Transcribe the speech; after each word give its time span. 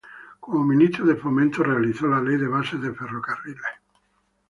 Como 0.39 0.65
ministro 0.65 1.05
de 1.05 1.15
Fomento 1.15 1.61
realizó 1.61 2.07
la 2.07 2.19
Ley 2.21 2.37
de 2.37 2.47
Bases 2.47 2.81
de 2.81 2.91
Ferrocarriles. 2.91 3.61